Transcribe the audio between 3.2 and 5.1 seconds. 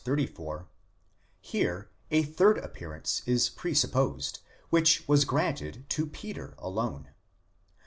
is presupposed, which